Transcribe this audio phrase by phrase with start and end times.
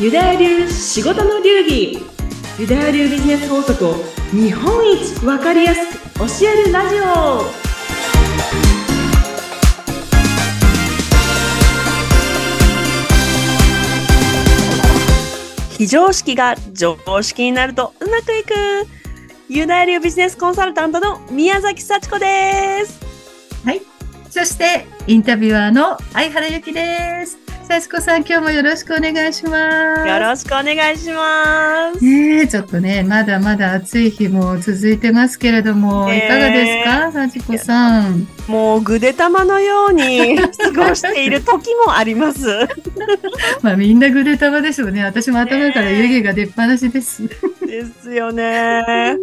[0.00, 1.98] ユダヤ流仕事の流儀
[2.56, 3.94] ユダヤ流ビジネス法則を
[4.30, 7.42] 日本一わかりやすく教えるラジオ
[15.76, 18.54] 非常識が常識になるとうまくいく
[19.48, 23.00] ユダヤ流ビジネスコンサルタントの宮崎幸子です
[23.64, 23.82] はい。
[24.30, 27.47] そして、インタビュアーの相原由紀です。
[27.68, 30.08] 幸子さん、今日もよろしくお願いします。
[30.08, 32.02] よろしくお願いします。
[32.02, 38.26] ねちょっとね、まだまだ暑い日も続いてますけれども、いかがですか、幸子さん？
[38.48, 42.46] もうぐでたまのように 過ごしている時もあります。
[43.60, 45.04] まあみんなぐでたまでしょうね。
[45.04, 47.28] 私も頭から湯気が出っ放しです。
[47.66, 49.14] ですよね。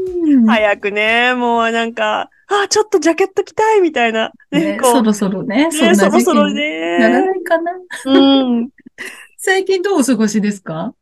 [0.47, 4.31] 早くね、もうなんか、あ、ちょっとジャケット着たいみたいな。
[4.51, 5.67] ね、そろそろね。
[5.67, 6.99] ねそろそろね。
[6.99, 7.71] ならないかな。
[8.05, 8.69] うん。
[9.37, 10.93] 最近どうお過ごしですか？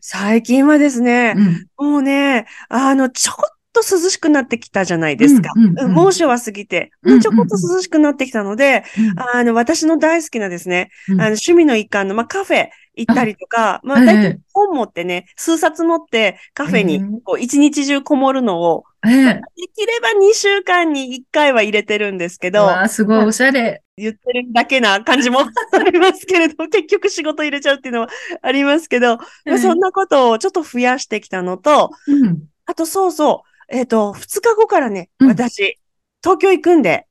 [0.00, 1.34] 最近はですね、
[1.78, 5.52] うん、もうね、あの、ちょこっと涼しくなってきたじゃないですか。
[5.88, 8.84] 猛暑は過ぎて、もうちょこっと涼しくなってきたので、
[9.34, 22.64] あの、私の大好きなですね、あの趣味の一環の、まあ、カフェ行ったりとか、まあ、大体本持ってね、数冊持ってカフェにこう一日中こもるのを、できれば2週間に1回は入れてるんですけど。
[22.64, 23.82] わすごいおしゃれ。
[23.98, 28.08] 言ってるだけな感じもありますけれど、 結局仕事入れちゃうっていうのは
[28.42, 35.78] ありますけど、まあ、そんなことをちょっと増やしてきたのと、うん、あとそうそう、えっ、ー、と、2日後からね、私、
[36.22, 37.06] 東京行くんで。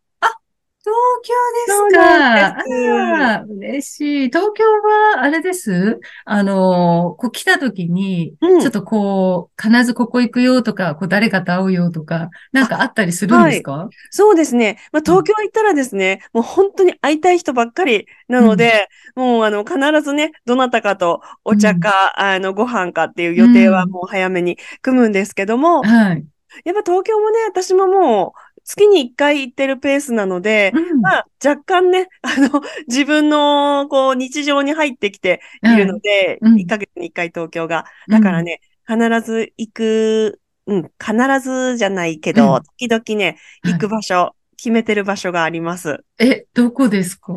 [0.85, 1.33] あ、東京
[1.65, 3.39] ですか？
[3.39, 4.27] あ嬉しい。
[4.27, 5.99] 東京は、あれです？
[6.25, 14.77] あの、こう来た時に、うん、ちょっとこう、必ずここ行くよとか、こう誰かと会うよとか、なんかあったりするんですか、はい、そうですね。
[14.91, 26.25] まあ、東京行ったらですね、うん、もう本当に会いたい人ばっかりなので、うん、もうあの、必ずね、どなたかとお茶か、あの、ご飯かっていう予定はもう早めに組むんですけども、はい。
[26.63, 37.85] やっぱ東京もね、私ももう、月に1回行ってるペースなので、うん、まあ、若干ね、あの、 自分の、こう、日常に入ってきているので、うん、1ヶ月に1回東京が。
[38.09, 46.03] だからね、必ず行く、うん、必ずじゃないけど、時々ね、行く場所、はい、決めてる場所があります。
[46.17, 47.33] え、どこですか？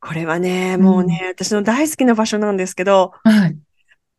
[0.00, 3.56] これはね、もうね、私の大好きな場所なんですけど、はい、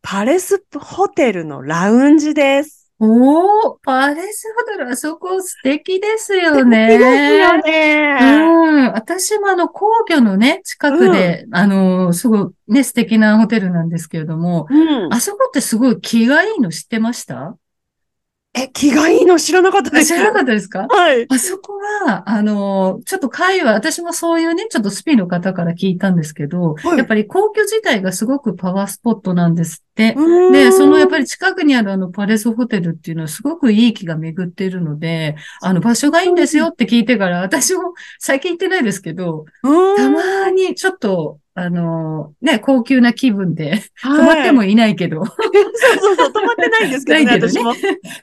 [0.02, 2.83] パレスホテルのラウンジです。
[3.00, 6.88] おー、パレスホテル、あそこ素敵ですよね。
[6.90, 8.18] 素敵ですよね。
[8.20, 8.92] うん。
[8.92, 17.56] 私もあの、皇居のね、近くで、うん、あの、すごいね、素敵なホテルなんですけれども、うん、あそこってすごい気がいいの知ってました？
[18.56, 20.06] え、気がいいの知らなかったです。
[20.06, 20.86] 知らなかったですか？
[20.88, 21.26] はい。
[21.28, 21.72] あそこ
[22.06, 30.14] は、あの、ちょっと会話、私もそういうね、ちょっとスピンの方から聞いたんですけど、はい、やっぱり皇居自体がすごくパワースポットなんですって。
[30.52, 45.22] で、そのやっぱり近くにあるあのパレスホテルっていうのはすごくいい気が巡っているので、あの場所がいいんですよって聞いてから、私も最近行ってないですけど、たまにちょっとあの、ね、高級な気分で、泊まってもいないけど。
[45.24, 45.36] そう
[45.98, 47.52] そうそう、泊まってないんですけどね、けどね。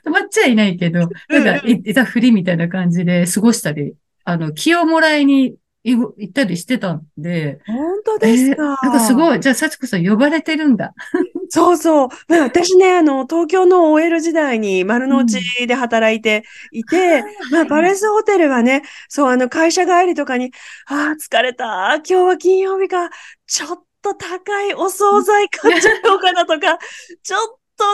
[0.04, 3.94] 泊まっちゃいないけど、なんか、いざ振りみたいな感じで過ごしたり、
[4.24, 5.54] あの、気をもらいに
[5.84, 7.60] 行ったりしてたんで。
[7.66, 9.40] 本当ですか、えー、なんかすごい。
[9.40, 10.94] じゃあ、幸子さん呼ばれてるんだ。
[11.48, 12.08] そうそう。
[12.28, 20.52] 私ね、あの、東京の OL 時代に丸の内で働いていて、うん、まあ、パレスホテルはね、そう、あの、会社帰りとかに、
[20.86, 21.94] ああ、疲れた。
[21.96, 23.10] 今日は金曜日か。
[23.46, 26.78] ちょっと高いお惣菜買っちゃおうかなとか、
[27.22, 27.40] ちょっ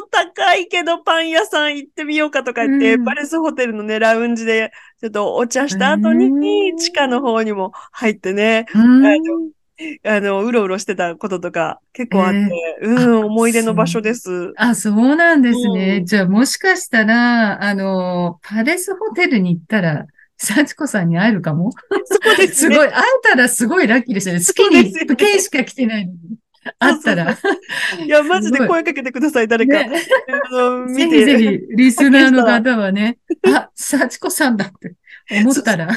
[0.03, 9.51] と高いけどパン屋さん行ってみようかとか言って、うん、パレスホテルのね、ラウンジで、ちょっとお茶した後に、地下の方にも入ってね、あの、
[10.05, 12.39] あの、うろうろしてたこととか結構あって、
[12.83, 14.53] えー、うん、思い出の場所です。
[14.57, 15.99] あ、そうなんですね。
[15.99, 20.07] うん、じゃあもしかしたら、あの、パレスホテルに行ったら、
[20.37, 21.73] 幸子さんに会えるかも？
[22.05, 22.75] そうですね。
[22.77, 24.41] すごい、会えたらすごいラッキーですよね。
[24.41, 26.19] 月に1回しか来てないのに。
[26.79, 27.37] あったら。
[28.05, 29.85] いや、マジで声かけてください、誰か。
[29.85, 30.01] ね、
[30.95, 33.19] ぜひぜひ、リスナーの方はね、
[33.55, 34.95] あ、幸子さんだって
[35.41, 35.89] 思ったら。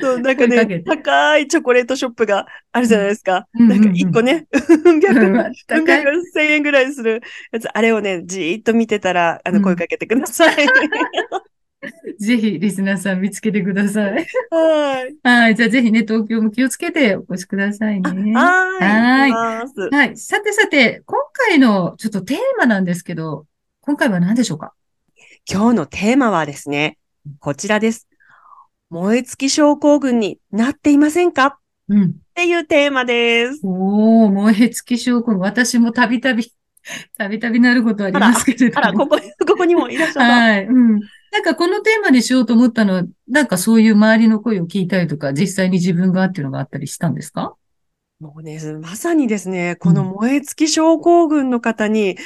[0.00, 3.48] そう、なんかね、高いチョコレートショップがあるじゃないですか。
[3.54, 10.68] なんか一個ね、うん百、うん百千円ぐらいするやつ、あれをね、じーっと見てたら、あの、声かけてください。
[12.18, 14.26] ぜひ、リスナーさん見つけてください。
[14.50, 15.16] はい。
[15.22, 15.54] はい。
[15.54, 18.32] じゃあ、ぜひね、東京も気をつけてお越しくださいね。
[18.34, 18.82] はい。
[18.82, 19.30] はい。
[19.90, 20.16] はい。
[20.16, 23.46] さてさて、今回のちょっとテーマなんですけど、
[23.80, 24.72] 今回は何でしょうか？
[25.50, 26.96] 今日のテーマはですね、
[27.40, 28.08] こちらです。
[28.90, 31.58] 燃え尽き症候群になっていませんか？
[31.88, 32.04] うん。
[32.04, 33.60] っていうテーマです。
[33.62, 35.40] おー、燃え尽き症候群。
[35.40, 36.50] 私もたびたび
[37.16, 38.86] たびたびなることありますけれども。
[38.86, 40.20] あら、ここ、ここにもいらっしゃった。
[40.22, 40.66] はい。
[40.66, 41.00] うん。
[41.34, 47.56] なんかこのテーマにしようと思ったのは、なんかそういう周りの声を聞いたりとか、実際に自分がっていうのがあったりしたんですか？
[48.20, 52.16] もうね、まさにですね、この燃え尽き症候群の方に、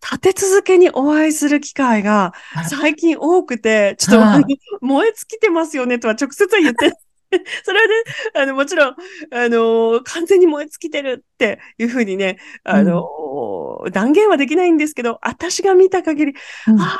[0.00, 2.34] 立て続けにお会いする機会が
[2.70, 4.46] 最近多くて、ちょっと、
[4.80, 6.92] 燃え尽きてますよねとは直接は言って
[7.64, 7.94] それはね、
[8.34, 8.96] あの、もちろん、
[9.30, 16.34] あの、完全に燃え尽きてるっていうふうにね、あの、うん、断言はできないんですけど、私が見た限り、
[16.68, 16.98] うん、ああ、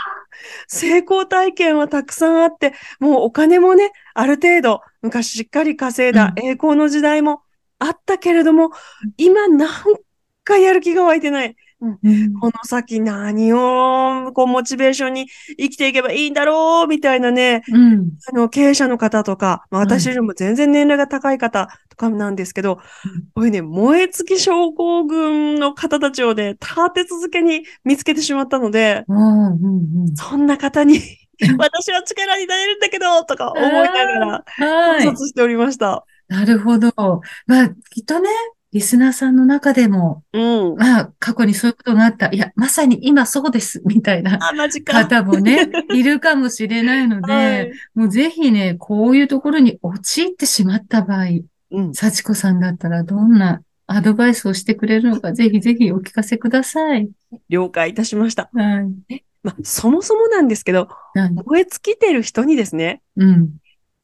[0.66, 7.42] 成功体験はたくさんあって、もうお金もね、ある程度、昔しっかり稼いだ栄光の時代も
[7.78, 8.70] あったけれども、
[9.16, 9.68] 今なん
[10.44, 11.56] かやる気が湧いてない。
[11.82, 15.26] うん、この先何を、こう、モチベーションに
[15.58, 22.76] 生きていけばいいんだろう、みたいなね、うん、あの、経営者の方とか、まあ、私よりも全然年齢が高い方とかなんですけど、
[23.34, 31.00] こういうね、燃え尽き症候群の方たちをね、立て続けに見つけてしまったので、うんうんうん、そんな方に
[31.58, 36.04] 私は力になれるんだけど、とか思いながら、観察しておりました。
[36.28, 36.92] なるほど。
[37.46, 38.28] まあ、きっとね、
[38.72, 42.30] リスナーさんの中でも、うん、まあ、過去にそういうことがあった。
[42.32, 44.38] いや、まさに今そうです、 みたいな
[44.84, 51.26] 方もね、 いるかもしれないので、はい、もうぜひね、こういうところに陥ってしまった場合、
[51.70, 57.10] うん、幸子さんだったらどんなアドバイスをしてくれるのか、 ぜひぜひお聞かせください。
[57.50, 58.48] 了解いたしました。
[58.54, 58.80] は
[59.10, 59.24] い。
[59.42, 63.50] まあ、そもそもなんですけど、燃え尽きてる人にですね、うん、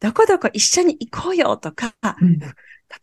[0.00, 2.38] どこどこ一緒に行こうよとか、うん、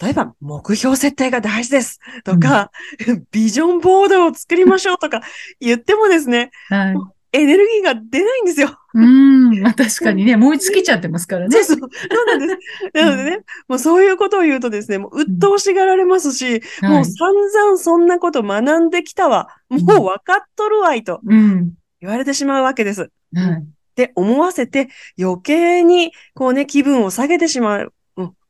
[0.02, 2.72] 例えば目標設定が大事ですとか、
[3.08, 5.22] うん、ビジョンボードを作りましょうとか
[5.60, 6.96] 言ってもですね、はい、
[7.36, 8.80] エネルギーが出ないんですよ。
[8.94, 9.60] うん。
[9.62, 11.64] まあ確かにね、燃え尽きちゃってますからね。
[11.64, 11.90] そうそう。
[11.90, 12.60] そうなんです。
[12.96, 19.50] なのでね、もうそういうことを言うとですね、もう鬱陶しがられますし、うん、もう散々そんなこと学んできたわ。
[19.70, 21.20] もう分かっとるわいと。
[22.00, 23.02] 言われてしまうわけです。
[23.02, 27.94] はいって思わせて、余計にこうね、気分を下げてしまう。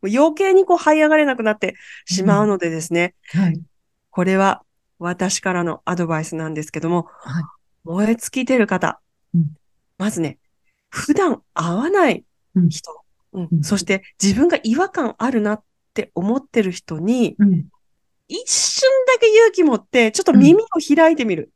[0.06, 1.76] うん、余計にこう這い上がれなくなって
[2.06, 3.16] しまうのでですね。
[3.34, 3.62] うん、はい。
[4.10, 4.64] これは
[5.00, 7.44] 私からのアドバイスなんですけども、はい、
[7.84, 9.02] 燃え尽きてる方、
[9.34, 9.56] うん、
[9.98, 10.38] まずね、
[10.90, 12.24] 普段会わない
[12.70, 13.04] 人、
[13.34, 15.64] うん、うん、そして自分が違和感あるなっ
[15.94, 17.36] て思ってる人に、
[18.28, 21.52] 一瞬だけ勇気持って、ちょっと耳を開いてみる。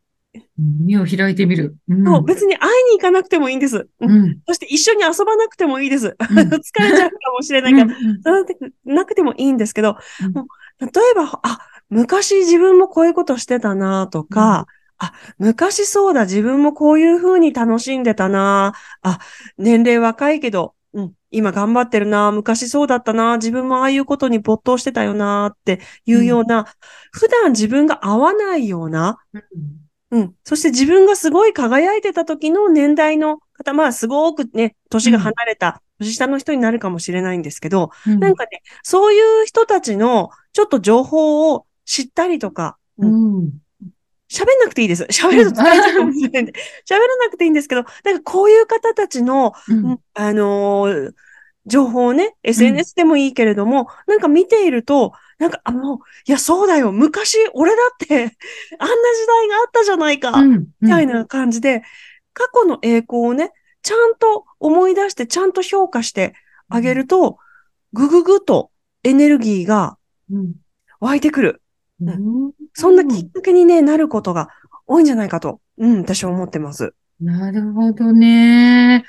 [0.58, 1.76] 耳を開いてみる。
[1.88, 3.88] うん、別に会いに行かなくてもいいんです。
[4.00, 6.16] うん、そして一緒に遊ばなくてもいいです。
[6.20, 9.94] うん、 疲れちゃうかもしれないから、うん、なくてもいいんですけど、
[10.34, 10.48] も
[10.80, 11.60] う例えば、あ、
[11.90, 14.68] 昔自分もこういうことしてたなとか、
[14.98, 18.74] あ、昔そうだ、自分もこういう風に楽しんでたな。
[19.02, 19.20] あ、
[19.58, 22.32] 年齢若いけど、うん、今頑張ってるな。
[22.32, 23.38] 昔そうだったな。
[23.38, 26.66] 自分もああいうことに没頭してたよなっていうような、
[27.12, 29.20] 普段自分が合わないような、
[30.12, 30.36] うん。
[30.44, 43.52] そして自分がすごい輝いてた時の年代の方、まあすごくね、年が離れた、年下の人になるかもしれないんですけど、うん、なんかね、そういう人たちのちょっと情報を知ったりとか、うん。
[44.32, 45.04] 喋、んなくていいです。
[45.06, 46.54] 喋ると疲れちゃうかもしれないんで。
[46.88, 51.14] 喋らなくていいんですけど、なんかこういう方たちの、うん、あのー、
[51.66, 56.92] 情報をね、SNS でもいいけれども、なんか見ていると、なんか、あの、いや、そうだよ。
[56.92, 58.38] 昔、俺だって、
[58.78, 60.42] あんな時代があったじゃないか、
[60.82, 61.82] みたいな感じで、
[62.34, 66.34] 過去の栄光をね、ちゃんと思い出して、ちゃんと評価して
[66.68, 67.38] あげると、
[67.94, 68.70] ぐぐぐと
[69.04, 69.98] エネルギーが
[71.00, 71.62] 湧いてくる。
[72.02, 74.50] うん、そんなきっかけにね、なることが
[74.88, 76.94] 多いんじゃないかと、うん、私は思ってます。
[77.20, 79.04] なるほどね。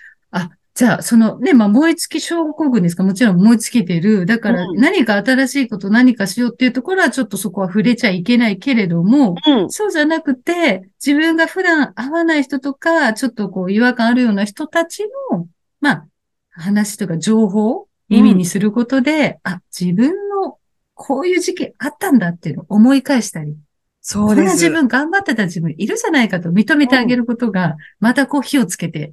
[0.81, 3.03] あ、じゃあ、そのね、まあ、燃え尽き症候群ですか？
[3.03, 4.25] もちろん燃え尽きてる。
[4.25, 15.47] だから、何か新しいこと何かしようっていうところはちょっとそこは触れちゃいけないけれども、うん、そうじゃなくて、自分が普段会わない人とか、ちょっとこう違和感あるような人たちの、
[15.81, 16.07] まあ、
[16.53, 20.57] 話とか情報、意味にすることで、うん、あ、自分の
[20.95, 23.55] こういう時期あったんだっていうのを思い返したり。
[24.01, 24.37] そうです。
[24.37, 29.13] こんな自分頑張ってた自分いるじゃないかと認めてあげることが、またこう火をつけて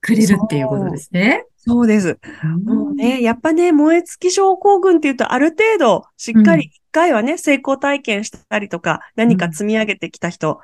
[0.00, 1.44] くれるっていうことですね。
[1.56, 2.18] そうです。
[2.64, 10.58] もうね、やっぱね、燃え尽き症候群っていうと、ある程度、しっかり一回はね、うん、成功体験したりとか、何か積み上げてきた人、うん、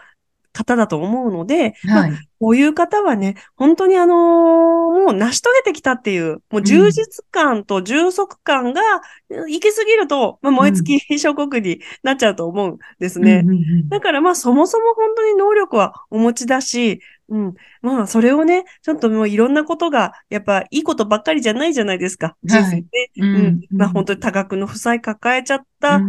[0.55, 8.81] 方だと思うので、はい、まあ、こういう方はね、本当にあのー、もう成し遂げてきたっていう、もう充実感と充足感が
[9.29, 13.45] 行き過ぎると、まあ、燃え尽き症候群になっちゃうと思うんですね。
[13.89, 17.55] だからまあ、そもそも本当に能力はお持ちだし、うん。
[17.83, 22.37] まあ、それをね、ちょっともういろんなことが、やっぱいいことばっかりじゃないじゃないですか。
[22.45, 23.11] 人生で。
[23.19, 23.61] うん、うん。
[23.71, 26.01] まあ、本当に多額の負債抱えちゃった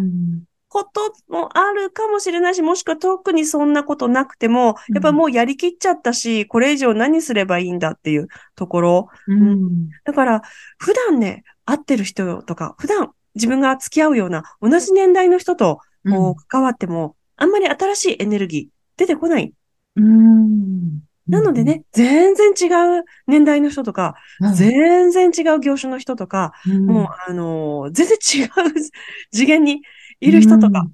[0.67, 9.07] こともあるかもしれないし、もしくは特にそんなことなくても、やっぱもうやりきっちゃったし、これ以上何すればいいんだっていうところ。
[9.27, 9.89] うん。
[10.03, 10.41] だから、
[10.77, 15.79] 普段ね、会ってる人とか、普段自分が付き合うような同じ年代の人と
[16.09, 19.53] こう関わっても、あんまり新しいエネルギー出てこない。
[19.95, 20.99] うん。
[21.27, 24.15] なのでね、全然違う年代の人とか、
[24.55, 28.49] 全然違う業種の人とか、もう、あの全然違う
[29.33, 29.81] 次元に
[30.19, 30.85] いる人とか、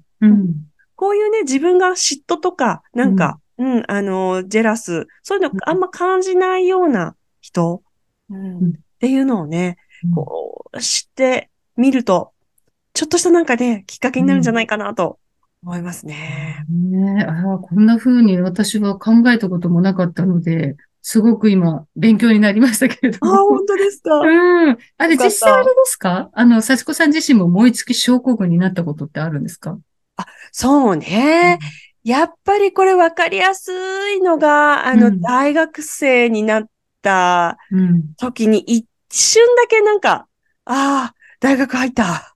[0.96, 7.82] こういうね、自分が嫉妬とか、なんか、うん、あのジェラス、そういうのあんま感じないような人、
[8.30, 9.76] うん、っていうのをね、
[10.14, 12.32] こう、知ってみると、
[12.94, 15.18] ちょっとしたなんかね、きっかけになるんじゃないかなと
[15.62, 16.64] 思いますね。
[16.68, 23.34] ねああ、こんな風に私は考えたこともなかったので、すごく今、勉強になりましたけれども。
[23.34, 24.78] あ、本当ですかうん。
[24.98, 26.30] あれ、実際あれですか？
[26.32, 29.78] あの、幸子さん自身も燃え尽き症候群になったことってあるんですか？
[30.16, 31.58] あ、そうね。
[32.04, 33.72] うん、やっぱりこれ分かりやす
[34.10, 36.64] いのが、あの、うん、大学生になっ
[37.02, 37.58] た
[38.16, 40.26] 時に一瞬だけなんか、
[40.64, 42.31] ああ、大学入った。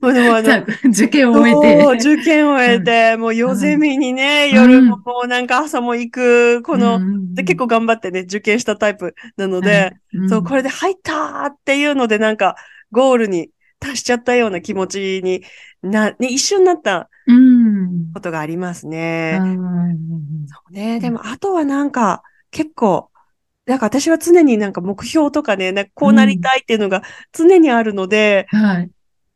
[0.00, 0.48] もうでもあの、
[0.90, 1.98] 受験を終えて。
[1.98, 7.00] 受験を終えて、もう夜ゼミにね、夜ももうなんか朝も行く、この、
[7.34, 9.92] で結構頑張ってね、受験したタイプなので、
[10.28, 12.56] そう、これで入ったっていうのでなんか、
[12.90, 15.42] ゴールに達しちゃったような気持ちに
[15.82, 17.08] な、ね、一瞬なった
[18.14, 19.40] ことがありますね。
[20.46, 21.00] そうね。
[21.00, 23.10] でも、あとはなんか、結構、
[23.66, 27.02] なんか私は常になんか目標とかね、なんかこうなりたいっていうのが
[27.32, 28.90] 常にあるので、はい。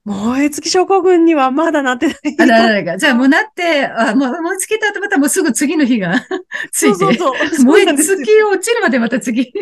[0.06, 2.16] 燃え尽き症候群にはまだなってない。
[2.38, 6.24] あらららじゃあもうなって、あもう燃え尽きた後またもうすぐ次の日が
[6.70, 6.94] ついて。
[6.94, 7.64] そうそうそう。
[7.64, 9.52] 燃え尽き落ちるまでまた次。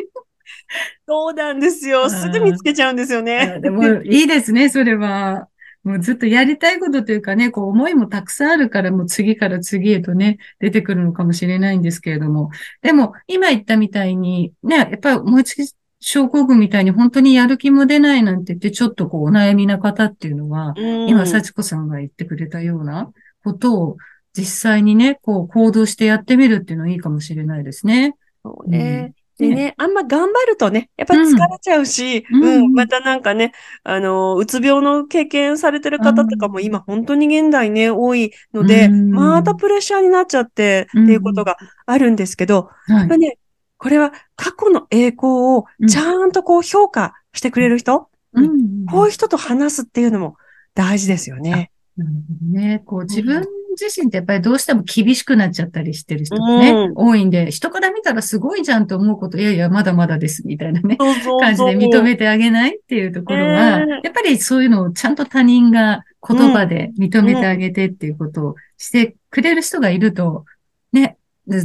[1.08, 2.10] そうなんですよ。
[2.10, 3.58] すぐ見つけちゃうんですよね。
[3.62, 5.48] でもいいですね、それは。
[5.82, 12.50] もうずっとやりたいことというかね、こう思いもたくさんあるからもう次から次へとね、出てくるのかもしれないんですけれども。
[12.82, 15.74] でも、今言ったみたいに、ね、やっぱり燃え尽き
[16.06, 23.10] 症候群みたいに本当にやる気も出ないなんて言って、ちょっとこうお悩みな方っていうのは、今、幸子さんが言ってくれたような
[23.42, 23.96] ことを
[24.36, 28.16] 実際にね、こう行動してやってみるっていうのはいいかもしれないですね。
[28.42, 29.14] そうね。
[29.38, 41.56] でね、あんま頑張るとね、やっぱ疲れちゃうし、うん、うん、またなんかね、あの、うつ病の経験されてる方とかも今本当に現代ね、多いので、うん、またプレッシャーになっちゃってっていうことが
[41.86, 43.38] あるんですけど、うん、やっぱね、
[43.84, 50.38] これは過去の栄光をちゃんとこう評価してくれる人、うん、こういう人と話すっていうのも
[50.74, 51.70] 大事ですよね。
[52.50, 53.46] ね、こう自分
[53.78, 70.53] 自身ってやっぱりどうしても厳しくなっちゃったりしてる人がね、うん、多いんで、人から見たらすごいじゃんと思うこと、いやいや、まだまだです、みたいなね、感じで認めてあげないっていうところは、えー、やっぱりそういうのをちゃんと他人が言葉で認めてあげてっていうことをしてくれる人がいると、ね、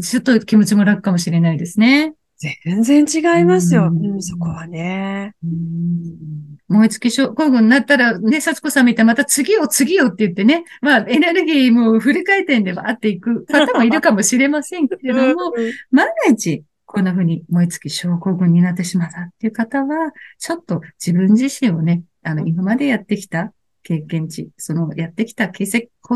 [0.02, 2.14] ちょっと気持ちも楽かもしれないですね。
[2.64, 3.06] 全然
[3.38, 3.92] 違いますよ。
[3.92, 5.34] うん、そこはね。
[6.70, 15.54] 燃え尽き症候群になったら、ね、幸子さんみたいまた次を次をって言ってね、まあ、エネルギーもフル回転でバーっていく方もいるかもしれませんけれども、
[15.92, 23.52] 万が一、こんな風に燃え尽き症候群になってしまったっていう方は、ちょっと自分自身をね、あの、今までやってきた
[23.84, 25.66] 経験値、そのやってきた功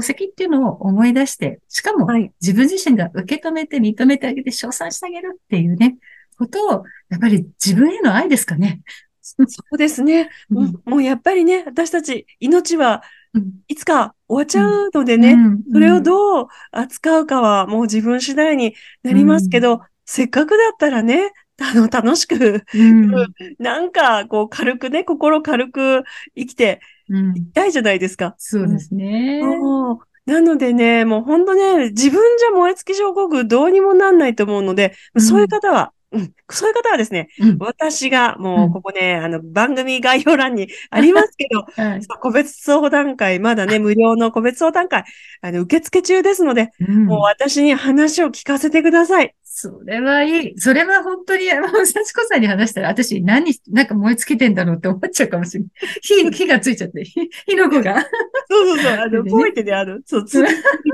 [0.02, 2.08] 績っていうのを思い出して、しかも
[2.42, 5.98] 自分自身が受け止めて認めてあげて称賛してあげるっていうね、
[6.38, 6.72] ことを、
[7.10, 8.82] やっぱり自分への愛ですかね。
[9.22, 10.30] そうですね。
[10.50, 13.04] うん、もうやっぱりね、私たち命は
[13.68, 15.46] いつか終わっちゃうのでね、うん。
[15.46, 22.64] うん、それをどう扱うかはもう自分次第になりますけど、せっかくだったらね、あの、楽しく、
[23.60, 26.04] なんか、こう、軽くね、心軽く
[26.36, 26.82] 生きて
[27.36, 28.36] いきたいじゃないですか。
[28.38, 29.42] そうですね。
[30.26, 45.04] なのでね、もう本当ね、自分じゃ燃え尽き症候群どうにもなんないと思うので、そういう方はうん、そういう方はですね、うん、私がもうここね、うん、あの番組概要欄にありますけど、 はい、個別相談会、まだね、無料の個別相談会、
[45.42, 49.36] あの受付中ですので、もう私に話を聞かせてください。
[49.64, 50.60] それはいい。
[50.60, 55.70] それは本当に、あの、幸子さんに話したら、私何、なんか燃え尽きてんだろうって思っちゃうかもしれない。
[56.02, 58.02] 火、火がついちゃって、火の粉が。
[58.50, 60.04] そうそうそう、あの、ポイってである。
[60.06, 60.48] そう、つみ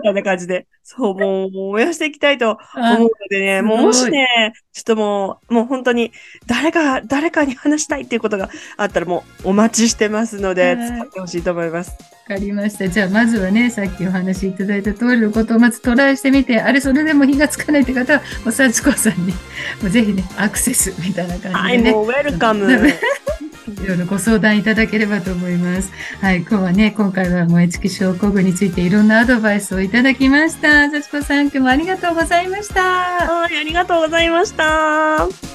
[0.04, 0.68] たいな感じで。
[0.84, 6.12] そう、もう、燃やしていきたいと思うのでね、もうもしね、ちょっともう、もう本当に、
[6.46, 11.92] 誰か、誰かに話したいっていうことがあったら、もうお待ちしてますので、使ってほしいと思います。
[12.30, 12.88] わかりました。
[12.88, 18.22] じゃあ、まずはね、さっきお話しいただいた通りのことをまずトライしてみて、あれ、それでも火がつかないって方は、
[18.60, 19.34] おさちこさんに、
[19.89, 21.92] ぜひね、アクセスみたいな感じで、ね。
[21.92, 22.68] ウェルカム。
[22.70, 25.94] いろいろご相談いただければと思います。
[26.20, 30.89] はい、今日はね、今回は燃え尽き症候群についていろんなアドバイスをいただきました。
[30.89, 32.82] 幸子さん、今日もありがとうございました。
[32.82, 35.49] はい、ありがとうございました。